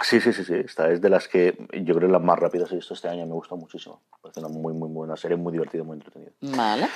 [0.00, 0.54] Sí, sí, sí, sí.
[0.54, 3.26] Esta es de las que yo creo las más rápidas he visto este año.
[3.26, 4.00] Me gusta muchísimo.
[4.22, 6.30] Parece una muy, muy buena serie, muy divertida, muy entretenida.
[6.40, 6.86] Vale.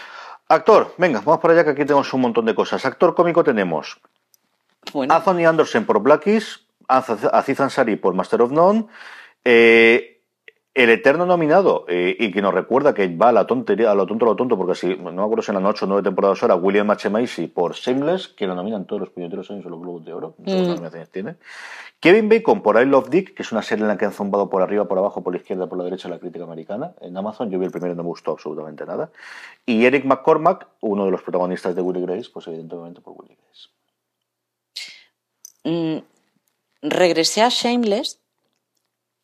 [0.47, 2.85] Actor, venga, vamos para allá que aquí tenemos un montón de cosas.
[2.87, 4.01] Actor cómico tenemos
[4.93, 8.87] Bueno, Anthony Anderson por Blackies, Aziz Ansari por Master of None,
[9.45, 10.13] eh,
[10.75, 14.07] el eterno nominado, eh, y que nos recuerda que va a la tontería, a lo
[14.07, 16.03] tonto, a lo tonto, porque si no me acuerdo si en las 8 o 9
[16.03, 17.11] temporadas ahora, William H.
[17.11, 20.35] Macy por Shameless, que lo nominan todos los puñeteros años en los Globos de Oro,
[20.39, 21.37] no sé cuántas nominaciones tiene.
[22.01, 24.49] Kevin Bacon por I Love Dick, que es una serie en la que han zumbado
[24.49, 27.51] por arriba, por abajo, por la izquierda, por la derecha la crítica americana en Amazon.
[27.51, 29.11] Yo vi el primero y no me gustó absolutamente nada.
[29.67, 33.69] Y Eric McCormack, uno de los protagonistas de Willy Grace, pues evidentemente por Willy Grace.
[35.65, 35.99] Mm,
[36.83, 38.19] regresé a Shameless.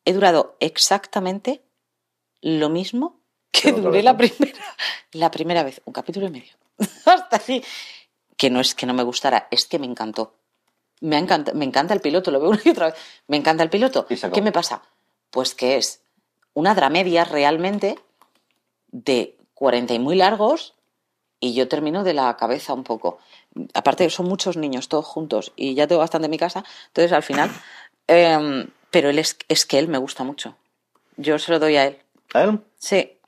[0.04, 1.62] He durado exactamente
[2.40, 3.20] lo mismo
[3.52, 4.58] que duré la primera,
[5.12, 5.80] la primera vez.
[5.84, 6.52] Un capítulo y medio.
[7.04, 7.62] Hasta así.
[8.36, 10.34] Que no es que no me gustara, es que me encantó.
[11.00, 12.94] Me, encanta- me encanta el piloto, lo veo una y otra vez.
[13.26, 14.06] Me encanta el piloto.
[14.32, 14.82] ¿Qué me pasa?
[15.30, 16.02] Pues que es
[16.54, 17.98] una dramedia realmente
[18.90, 20.74] de 40 y muy largos
[21.40, 23.18] y yo termino de la cabeza un poco.
[23.74, 27.22] Aparte, son muchos niños todos juntos y ya tengo bastante en mi casa, entonces al
[27.22, 27.50] final.
[28.06, 30.56] em, pero él es, es que él me gusta mucho.
[31.16, 31.98] Yo se lo doy a él.
[32.32, 32.60] ¿A él?
[32.78, 33.18] Sí,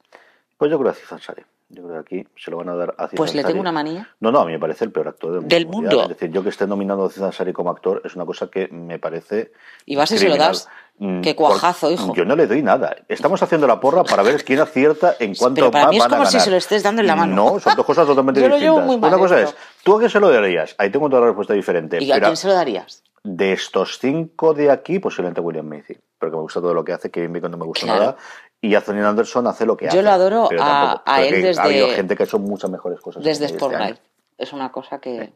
[0.56, 1.42] Pues yo creo a Aziz Ansari.
[1.72, 3.52] Yo creo que aquí se lo van a dar a Aziz pues le Ansari.
[3.52, 4.08] tengo una manía.
[4.18, 5.54] No, no, a mí me parece el peor actor del mundo.
[5.54, 5.94] Del mundial.
[5.94, 6.02] mundo.
[6.12, 8.66] Es decir, yo que esté nominando a Aziz Ansari como actor es una cosa que
[8.68, 9.52] me parece.
[9.86, 10.68] Y vas y se lo das.
[10.98, 12.12] Mm, Qué cuajazo, hijo.
[12.14, 12.94] Yo no le doy nada.
[13.08, 16.26] Estamos haciendo la porra para ver quién acierta en cuánto Pero para mí es como
[16.26, 17.34] si se lo estés dando en la mano.
[17.34, 18.86] No, son dos cosas totalmente Yo lo llevo distintas.
[18.86, 19.56] muy mal una cosa esto.
[19.56, 20.74] es, ¿tú a quién se lo darías?
[20.76, 22.02] Ahí tengo otra respuesta diferente.
[22.02, 23.02] ¿Y a pero quién se lo darías?
[23.22, 25.94] de estos cinco de aquí, posiblemente William Macy.
[26.18, 28.00] Porque me gusta todo lo que hace, Kevin Bacon no me gusta Claro.
[28.00, 28.16] nada.
[28.62, 29.96] Y Anthony Anderson hace lo que hace.
[29.96, 32.26] Yo lo adoro pero a- tampoco- a pero él desde- Ha habido gente que ha
[32.26, 33.22] hecho muchas mejores cosas.
[33.24, 33.78] Desde este año.
[33.78, 33.98] Night.
[34.36, 35.32] Es una cosa que.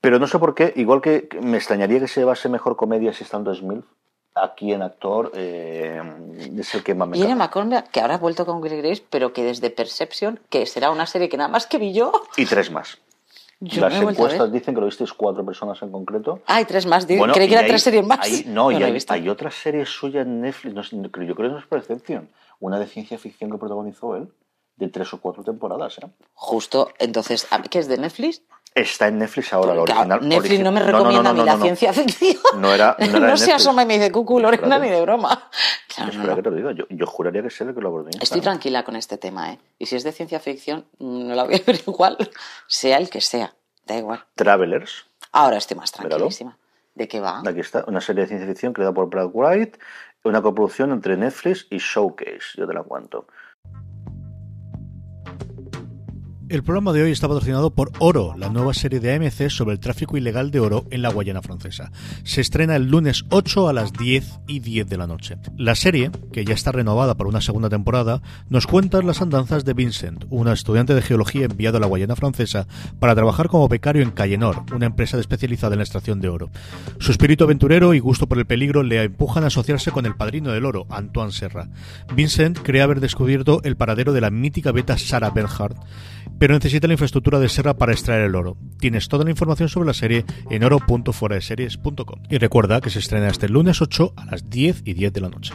[0.00, 3.24] Pero no sé por qué, igual que me extrañaría que se llevase mejor comedia si
[3.24, 3.84] estando Smith,
[4.34, 6.00] aquí en actor eh,
[6.56, 7.34] es el que más me Viene.
[7.34, 11.06] McCormick, que ahora ha vuelto con Will Grace, pero que desde Perception, que será una
[11.06, 12.98] serie que nada más que vi yo, Y tres más.
[13.60, 16.40] Yo Las no encuestas dicen que lo visteis cuatro personas en concreto.
[16.46, 17.06] Ah, hay tres más.
[17.06, 18.20] Bueno, Creí que y eran tres series más.
[18.20, 20.82] hay- no, y lo he hay, hay otra serie suya en Netflix, no
[21.26, 22.28] yo creo que no es Percepción,
[22.60, 24.28] una de ciencia ficción que protagonizó él,
[24.76, 25.98] de tres o cuatro temporadas.
[25.98, 26.06] ¿eh?
[26.34, 28.42] Justo, entonces, ¿a- ¿qué es de Netflix?
[28.74, 30.20] Está en Netflix ahora, la original.
[30.28, 32.36] Netflix origi- no me no, no, recomienda no, a mí la ciencia ficción.
[32.60, 35.50] No era- no era de se asoma y me dice, cucu, Lorena, ni de broma.
[35.94, 38.22] Claro, que te lo diga, yo, yo juraría que es él el que lo protagoniza.
[38.22, 39.58] Estoy tranquila con este tema, ¿eh?
[39.78, 42.16] Y si es de ciencia ficción, no la voy a ver igual,
[42.68, 43.54] sea el que sea.
[43.86, 44.24] Da igual.
[44.34, 46.08] Travelers, Ahora estoy más Míralo.
[46.10, 46.56] tranquilísima.
[46.94, 47.42] ¿De qué va?
[47.46, 49.76] Aquí está, una serie de ciencia ficción creada por Brad Wright,
[50.24, 53.26] una coproducción entre Netflix y Showcase, yo te la cuento.
[56.50, 59.80] El programa de hoy está patrocinado por Oro, la nueva serie de AMC sobre el
[59.80, 61.92] tráfico ilegal de oro en la Guayana francesa.
[62.24, 65.36] Se estrena el lunes 8 a las 10 y 10 de la noche.
[65.58, 69.74] La serie, que ya está renovada para una segunda temporada, nos cuenta las andanzas de
[69.74, 72.66] Vincent, una estudiante de geología enviado a la Guayana francesa
[72.98, 76.48] para trabajar como becario en Cayenor, una empresa especializada en la extracción de oro.
[76.98, 80.50] Su espíritu aventurero y gusto por el peligro le empujan a asociarse con el padrino
[80.52, 81.68] del oro, Antoine Serra.
[82.14, 85.76] Vincent cree haber descubierto el paradero de la mítica beta Sarah Bernhardt,
[86.38, 88.56] pero necesita la infraestructura de Serra para extraer el oro.
[88.78, 92.22] Tienes toda la información sobre la serie en oro.fueradeseries.com.
[92.30, 95.28] Y recuerda que se estrena este lunes 8 a las 10 y 10 de la
[95.28, 95.54] noche.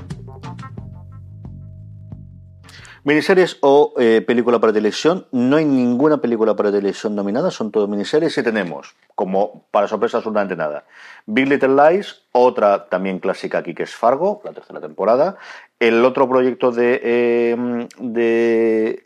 [3.05, 5.27] Miniseries o eh, película para televisión.
[5.33, 10.17] No hay ninguna película para televisión nominada, son todo miniseries y tenemos, como para sorpresa
[10.17, 10.85] absolutamente nada,
[11.25, 15.35] Big Little Lies, otra también clásica aquí que es Fargo, la tercera temporada.
[15.81, 17.01] El otro proyecto de...
[17.03, 19.02] eh, de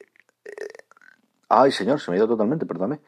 [1.50, 3.00] ay, señor, se me ha ido totalmente, perdóname.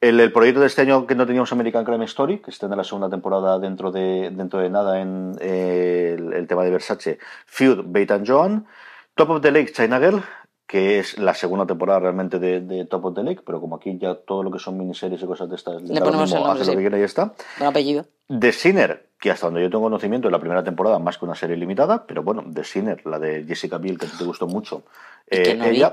[0.00, 2.76] El, el proyecto de este año que no teníamos American Crime Story, que está en
[2.76, 7.18] la segunda temporada dentro de, dentro de nada en eh, el, el tema de Versace,
[7.46, 8.66] Feud, Bait and Joan.
[9.14, 10.22] Top of the Lake, China Girl,
[10.66, 13.96] que es la segunda temporada realmente de, de Top of the Lake, pero como aquí
[13.96, 16.44] ya todo lo que son miniseries y cosas de estas, Le lo ponemos mismo, el
[16.44, 16.76] nombre, hace lo sí.
[16.76, 17.32] que quiera y ya está.
[17.58, 18.06] Buen apellido.
[18.28, 21.36] The Sinner, que hasta donde yo tengo conocimiento es la primera temporada más que una
[21.36, 24.82] serie limitada, pero bueno, The Sinner, la de Jessica Biel, que te gustó mucho,
[25.30, 25.84] Y que eh, no vi.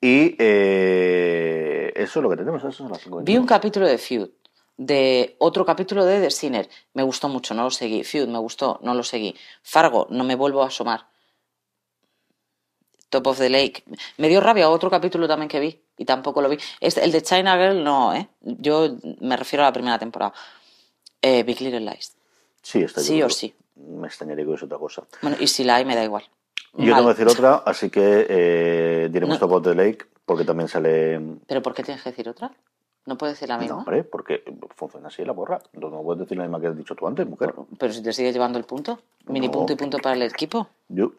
[0.00, 4.30] Y eh, eso es lo que tenemos, eso las Vi un capítulo de Feud,
[4.76, 6.68] de otro capítulo de The Sinner.
[6.94, 8.02] Me gustó mucho, no lo seguí.
[8.02, 9.36] Feud, me gustó, no lo seguí.
[9.62, 11.06] Fargo, no me vuelvo a asomar.
[13.10, 13.84] Top of the Lake.
[14.16, 16.56] Me dio rabia otro capítulo también que vi y tampoco lo vi.
[16.80, 18.28] Este, el de China Girl, no, ¿eh?
[18.40, 20.32] Yo me refiero a la primera temporada.
[21.20, 22.16] Eh, Big Little Lies.
[22.62, 23.52] Sí, está Sí o sí.
[23.74, 25.02] Me extrañaría que es otra cosa.
[25.20, 26.24] Bueno, y si la hay, me da igual.
[26.76, 29.46] Y yo tengo que decir otra, así que eh, diremos No.
[29.48, 31.20] Top of the Lake, porque también sale.
[31.46, 32.50] ¿Pero por qué tienes que decir otra?
[33.06, 33.78] ¿No puedes decir la No, misma?
[33.78, 34.44] hombre, porque
[34.76, 35.60] funciona así la borra.
[35.72, 37.54] No, no puedes decir la misma que has dicho tú antes, mujer.
[37.78, 39.00] Pero si te sigues llevando el punto.
[39.26, 39.52] Mini No.
[39.52, 40.68] punto y punto para el equipo.
[40.88, 41.12] Yo,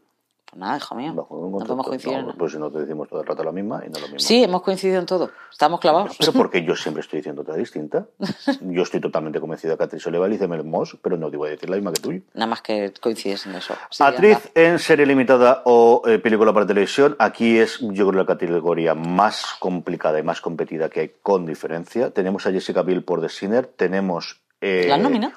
[0.51, 1.13] Pues nada, hijo mío.
[1.13, 2.23] bajo un no concepto, podemos coincidir.
[2.25, 4.19] no, pues si no te decimos todo el rato la misma y no lo mismo.
[4.19, 5.31] Sí, hemos coincidido en todo.
[5.49, 6.17] Estamos clavados.
[6.19, 8.05] Pero porque yo siempre estoy diciendo otra distinta.
[8.61, 11.47] Yo estoy totalmente convencido de que Actriz Oliva dice Mel Moss, pero no te voy
[11.47, 12.11] a decir la misma que tú.
[12.33, 13.75] Nada más que coincides en eso.
[13.89, 14.49] Sí, Actriz anda.
[14.55, 17.15] en serie limitada o eh, película para televisión.
[17.17, 22.11] Aquí es, yo creo, la categoría más complicada y más competida que hay con diferencia.
[22.11, 23.67] Tenemos a Jessica Biel por The Sinner.
[23.67, 24.41] Tenemos.
[24.59, 25.33] eh, ¿La nómina?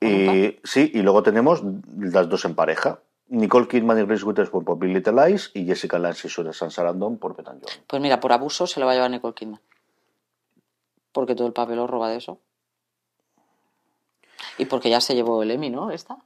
[0.00, 1.62] y, sí, y luego tenemos
[1.96, 2.98] las dos en pareja.
[3.32, 7.16] Nicole Kidman y Reese Witherspoon por Big Little Lies y Jessica Lange y Susan Sarandon
[7.16, 7.60] por John.
[7.86, 9.60] Pues mira, por abuso se lo va a llevar Nicole Kidman.
[11.12, 12.38] Porque todo el papel lo roba de eso.
[14.58, 15.90] Y porque ya se llevó el Emmy, ¿no?
[15.90, 16.18] ¿Esta?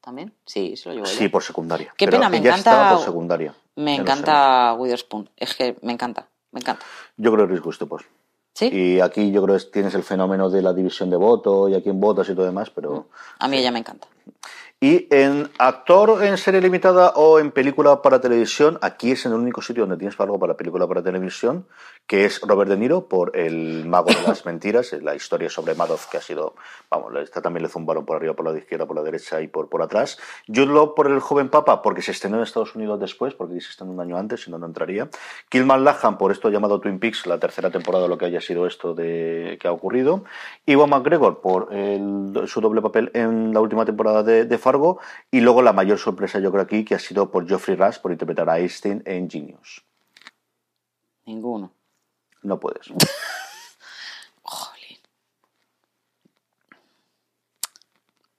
[0.00, 0.32] ¿También?
[0.46, 1.16] Sí, se lo llevó ella.
[1.16, 1.92] Sí, por secundaria.
[1.96, 3.54] Qué Pero pena, me encanta- por secundaria.
[3.74, 5.28] Me encanta Witherspoon.
[5.36, 6.84] Es que me encanta, me encanta.
[7.16, 8.02] Yo creo que Reese Witherspoon.
[8.52, 8.68] ¿Sí?
[8.72, 11.82] Y aquí yo creo que tienes el fenómeno de la división de voto y a
[11.82, 13.08] quién votas y todo demás, pero...
[13.40, 14.06] A mí ella me encanta.
[14.80, 19.38] Y en actor en serie limitada o en película para televisión, aquí es en el
[19.38, 21.66] único sitio donde tienes algo para película para televisión,
[22.06, 26.06] que es Robert De Niro por El Mago de las Mentiras, la historia sobre Madoff
[26.10, 26.54] que ha sido,
[26.90, 29.70] vamos, esta también le zumbaron por arriba, por la izquierda, por la derecha y por,
[29.70, 30.18] por atrás.
[30.48, 33.70] Jude Law por El Joven Papa, porque se estrenó en Estados Unidos después, porque se
[33.70, 35.08] estrenó un año antes, si no, no entraría.
[35.48, 38.92] Kilman Lahan por esto llamado Twin Peaks, la tercera temporada, lo que haya sido esto
[38.92, 40.24] de que ha ocurrido.
[40.66, 45.00] Iwan McGregor por el- su doble papel en la última temporada de, de Fargo.
[45.30, 48.12] Y luego la mayor sorpresa, yo creo aquí, que ha sido por Geoffrey Rush por
[48.12, 49.84] interpretar a Einstein en Genius.
[51.26, 51.72] Ninguno.
[52.42, 52.88] No puedes.
[54.42, 54.98] Jolín.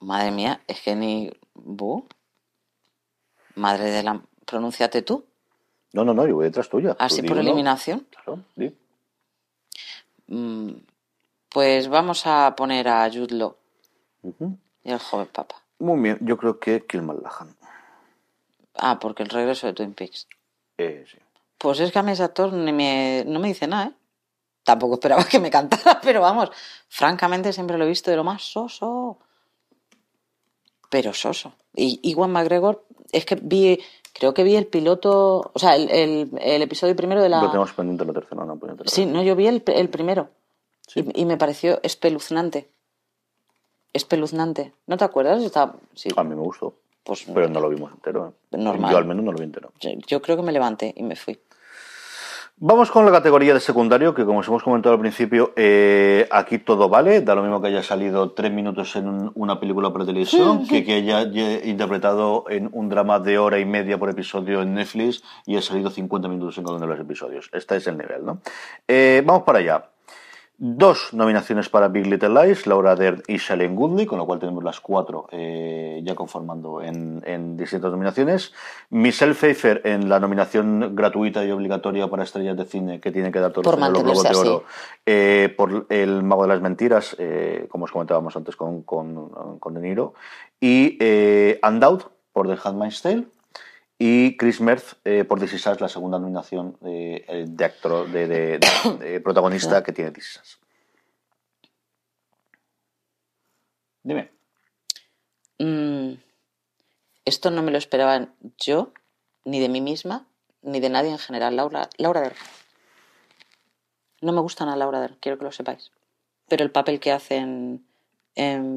[0.00, 1.30] Madre mía, es que ni.
[1.54, 2.06] ¿Bu?
[3.56, 4.20] Madre de la.
[4.44, 5.24] Pronúnciate tú.
[5.92, 6.94] No, no, no, yo voy detrás tuya.
[6.98, 8.06] Así por eliminación.
[8.10, 8.76] Claro, di.
[10.28, 10.70] Mm,
[11.48, 13.56] Pues vamos a poner a Jude Law
[14.84, 15.62] y al joven papa.
[15.78, 17.54] Muy bien, yo creo que Kilman Lahan.
[18.74, 20.26] Ah, porque el regreso de Twin Peaks.
[20.78, 21.18] Eh, sí.
[21.58, 23.92] Pues es que a mí ese actor ni me, no me dice nada, ¿eh?
[24.64, 26.50] Tampoco esperaba que me cantara, pero vamos,
[26.88, 29.18] francamente siempre lo he visto de lo más soso.
[30.90, 31.52] Pero soso.
[31.74, 33.78] Y Iwan McGregor, es que vi,
[34.12, 37.40] creo que vi el piloto, o sea, el, el- el episodio primero de la...
[37.42, 40.30] Lo tenemos pendiente la tercera, no, pendiente la Sí, no, yo vi el, el primero.
[40.86, 41.04] Sí.
[41.14, 42.70] Y, y me pareció espeluznante.
[43.92, 44.72] Espeluznante.
[44.86, 45.42] ¿No te acuerdas?
[45.42, 48.34] Está, sí, A mí me gustó, pues pero no lo vimos entero.
[48.52, 48.56] ¿eh?
[48.58, 48.90] Normal.
[48.90, 49.72] Yo al menos no lo vi entero.
[49.80, 51.38] yo, yo creo que me levanté y me fui.
[52.58, 56.56] Vamos con la categoría de secundario, que como os hemos comentado al principio, eh, aquí
[56.58, 60.06] todo vale, da lo mismo que haya salido tres minutos en un- una película por
[60.06, 64.62] televisión, que que haya haya interpretado en un drama de hora y media por episodio
[64.62, 67.50] en Netflix y haya salido 50 minutos en cada uno de los episodios.
[67.52, 68.38] Este es el nivel, ¿no?
[68.88, 69.90] Eh, vamos para allá.
[70.58, 74.64] Dos nominaciones para Big Little Lies, Laura Dern y Shailene Woodley, con lo cual tenemos
[74.64, 78.54] las cuatro eh, ya conformando en, en distintas nominaciones.
[78.88, 83.38] Michelle Pfeiffer en la nominación gratuita y obligatoria para estrellas de cine que tiene que
[83.38, 84.64] dar todos Por los Globos de Oro
[85.04, 89.74] eh, por El Mago de las Mentiras, eh, como os comentábamos antes con, con, con
[89.74, 90.14] De Niro.
[90.58, 90.96] Y
[91.62, 93.26] Undoubted por The Handmaid's Tale.
[93.98, 98.10] Y Chris Merth eh, por This Is Us, la segunda nominación de, eh, de actor,
[98.10, 100.60] de, de- protagonista que tiene This Is Us.
[104.02, 104.30] Dime.
[105.58, 106.12] Mm,
[107.24, 108.28] esto no me lo esperaba
[108.58, 108.92] yo,
[109.44, 110.26] ni de mí misma,
[110.62, 111.56] ni de nadie en general.
[111.56, 112.36] Laura, Laura Dern.
[114.20, 115.90] No me gusta nada Laura Dern, quiero que lo sepáis.
[116.48, 117.84] Pero el papel que hace en,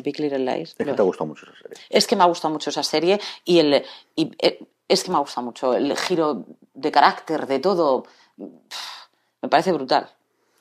[0.01, 0.69] Big Little Lies.
[0.69, 1.77] Es que te ha gustado mucho esa serie.
[1.89, 5.17] Es que me ha gustado mucho esa serie y el y, eh, es que me
[5.17, 8.05] ha gustado mucho el giro de carácter, de todo.
[8.37, 10.09] Me parece brutal.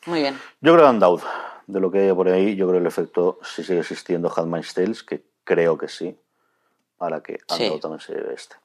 [0.06, 0.38] Muy bien.
[0.60, 1.26] Yo creo que Undoubted,
[1.66, 4.74] de lo que hay por ahí, yo creo que el efecto si sigue existiendo Handmaid's
[4.74, 6.16] Tales, que creo que sí,
[6.96, 7.64] para que Sí.
[7.64, 8.56] Undoubted también se lleve este.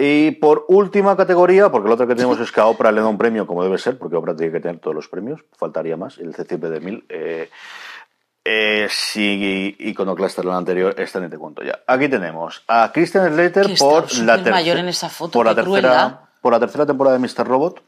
[0.00, 3.08] Y por última categoría, porque la otra que tenemos es que a Oprah le da
[3.08, 6.18] un premio como debe ser, porque Oprah tiene que tener todos los premios, faltaría más,
[6.18, 7.04] el CCP de mil.
[7.08, 7.50] Eh,
[8.50, 11.80] eh, si Iconoclaster en la anterior, esta ni te cuento ya.
[11.86, 16.54] Aquí tenemos a Christian Slater por la, mayor en esa foto, por, la tercera, por
[16.54, 17.46] la tercera temporada de Mr.
[17.46, 17.82] Robot.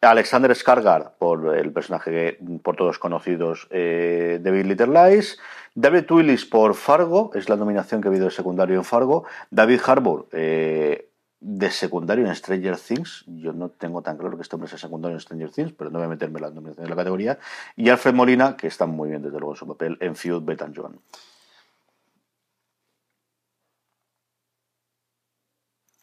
[0.00, 5.38] Alexander Skarsgård por el personaje que por todos conocidos eh, de Big Little Lies,
[5.74, 9.80] David Willis por Fargo, es la nominación que ha habido de secundario en Fargo, David
[9.86, 11.08] Harbour eh,
[11.46, 15.16] de secundario en Stranger Things, yo no tengo tan claro que este hombre sea secundario
[15.16, 17.38] en Stranger Things, pero no voy a meterme en la nominación de la categoría,
[17.76, 20.62] y Alfred Molina, que está muy bien desde luego en su papel en Feud, Bet
[20.62, 20.98] and John.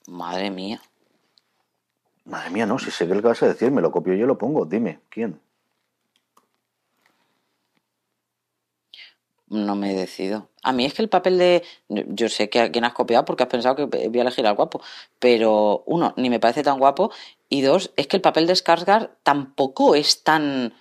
[0.07, 0.79] Madre mía.
[2.25, 4.25] Madre mía, no, si sé que el que vas a decir, me lo copio yo
[4.25, 4.67] y lo pongo.
[4.67, 5.41] Dime, ¿quién?
[9.51, 10.47] No me he decidido.
[10.63, 11.63] A mí es que el papel de.
[11.89, 14.55] Yo sé que a quién has copiado porque has pensado que voy a elegir al
[14.55, 14.81] guapo.
[15.19, 17.11] Pero, uno, ni me parece tan guapo.
[17.49, 20.73] Y dos, es que el papel de Skarsgård tampoco es tan.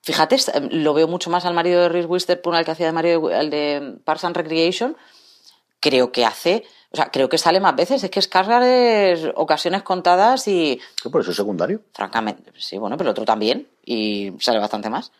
[0.00, 0.38] Fíjate,
[0.70, 3.38] lo veo mucho más al marido de Reese Witherspoon, al que hacía de marido de,
[3.38, 4.96] el de Parks and Recreation.
[5.80, 6.64] Creo que hace.
[6.92, 8.02] O sea, creo que sale más veces.
[8.02, 10.80] Es que Skarsgård es ocasiones contadas y.
[11.02, 11.82] ¿Qué por eso es secundario?
[11.92, 13.68] Francamente, sí, bueno, pero otro también.
[13.84, 15.12] Y sale bastante más.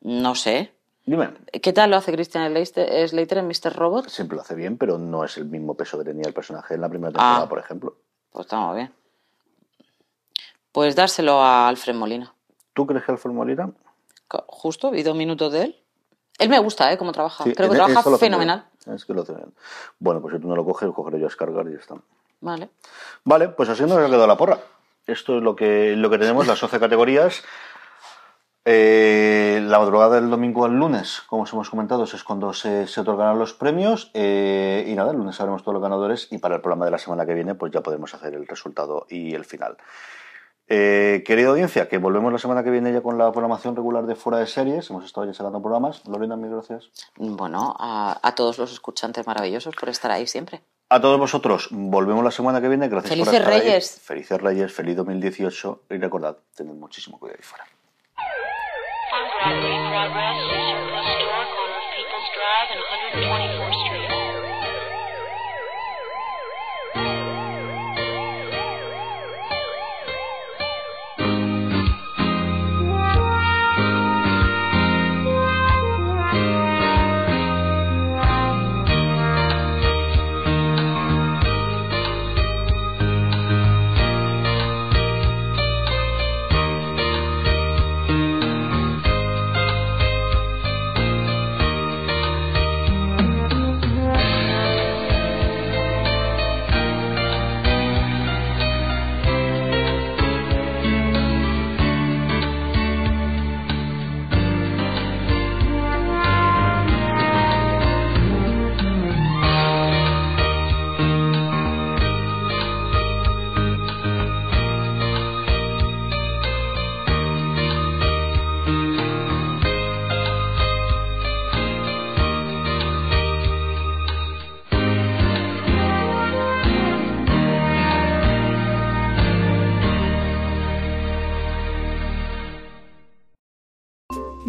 [0.00, 0.79] No sé.
[1.06, 1.30] Dime.
[1.62, 3.72] ¿Qué tal lo hace Christian Slater en Mr.
[3.74, 4.08] Robot?
[4.08, 6.80] Siempre lo hace bien, pero no es el mismo peso que tenía el personaje en
[6.82, 7.48] la primera temporada, Ah.
[7.48, 7.96] por ejemplo.
[8.30, 8.92] Pues estamos bien.
[10.72, 12.32] Pues dárselo a Alfred Molina.
[12.74, 13.70] ¿Tú crees que Alfred Molina?
[14.46, 15.76] Justo, vi dos minutos de él.
[16.38, 16.96] Él me gusta, ¿eh?
[16.96, 17.42] Cómo trabaja.
[17.44, 18.66] Sí, Creo que trabaja lo fenomenal.
[18.84, 18.96] bien.
[18.96, 19.52] Es que lo hace bien.
[19.98, 21.96] Bueno, pues si tú no lo coges, cogeré yo a Scargar y ya está.
[22.40, 22.70] Vale.
[23.24, 24.58] Vale, pues así nos ha quedado la porra.
[25.06, 27.42] Esto es lo que, lo que tenemos, las 11 categorías.
[28.64, 33.00] Eh, la madrugada del domingo al lunes, como os hemos comentado, es cuando se, se
[33.00, 34.10] otorgarán los premios.
[34.14, 36.98] eh, y nada, el lunes sabremos todos los ganadores y para el programa de la
[36.98, 39.76] semana que viene pues ya podremos hacer el resultado y el final.
[40.72, 44.14] Eh, querida audiencia, que volvemos la semana que viene ya con la programación regular de
[44.14, 44.88] Fuera de Series.
[44.90, 46.06] Hemos estado ya sacando programas.
[46.06, 46.90] Lorena, mil gracias.
[47.16, 50.60] Bueno, a, a todos los escuchantes maravillosos por estar ahí siempre.
[50.90, 52.88] A todos vosotros, volvemos la semana que viene.
[52.88, 53.60] Gracias por Felices estar ahí.
[53.60, 54.00] Reyes.
[54.00, 57.64] Felices Reyes, feliz 2018 y recordad, tened muchísimo cuidado ahí fuera.
[59.40, 62.80] Broadway, Broadwest is a historic on Peoples Drive and
[63.24, 63.49] 120.